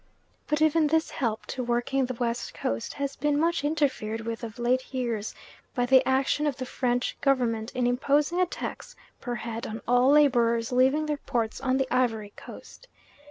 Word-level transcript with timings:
But 0.47 0.63
even 0.63 0.87
this 0.87 1.11
help 1.11 1.45
to 1.45 1.63
working 1.63 2.07
the 2.07 2.15
West 2.15 2.55
Coast 2.55 2.93
has 2.95 3.15
been 3.15 3.39
much 3.39 3.63
interfered 3.63 4.21
with 4.21 4.43
of 4.43 4.57
late 4.57 4.91
years 4.91 5.35
by 5.75 5.85
the 5.85 6.03
action 6.09 6.47
of 6.47 6.57
the 6.57 6.65
French 6.65 7.15
Government 7.21 7.71
in 7.75 7.85
imposing 7.85 8.41
a 8.41 8.47
tax 8.47 8.95
per 9.19 9.35
head 9.35 9.67
on 9.67 9.79
all 9.87 10.09
labourers 10.09 10.71
leaving 10.71 11.05
their 11.05 11.17
ports 11.17 11.61
on 11.61 11.77
the 11.77 11.85
Ivory 11.95 12.33
Coast. 12.35 12.87